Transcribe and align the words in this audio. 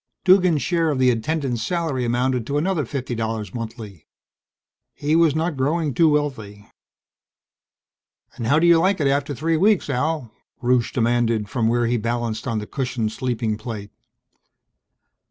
Duggan's 0.25 0.63
share 0.63 0.89
of 0.89 0.97
the 0.97 1.11
attendants' 1.11 1.61
salary 1.61 2.05
amounted 2.05 2.47
to 2.47 2.57
another 2.57 2.85
fifty 2.85 3.13
dollars 3.13 3.53
monthly. 3.53 4.07
He 4.95 5.15
was 5.15 5.35
not 5.35 5.55
growing 5.55 5.93
too 5.93 6.09
wealthy! 6.09 6.67
"And 8.33 8.47
how 8.47 8.57
do 8.57 8.65
you 8.65 8.79
like 8.79 8.99
it 8.99 9.05
after 9.05 9.35
three 9.35 9.57
weeks, 9.57 9.91
Al?" 9.91 10.31
Rusche 10.59 10.91
demanded 10.93 11.49
from 11.49 11.67
where 11.67 11.85
he 11.85 11.97
balanced 11.97 12.47
on 12.47 12.57
the 12.57 12.65
cushioned 12.65 13.11
sleeping 13.11 13.57
plate. 13.59 13.91